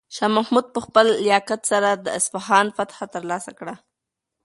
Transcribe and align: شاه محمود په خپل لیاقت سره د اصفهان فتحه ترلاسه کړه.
شاه 0.15 0.29
محمود 0.37 0.65
په 0.75 0.79
خپل 0.85 1.07
لیاقت 1.25 1.61
سره 1.71 1.89
د 1.93 2.07
اصفهان 2.19 2.67
فتحه 2.77 3.05
ترلاسه 3.15 3.51
کړه. 3.59 3.75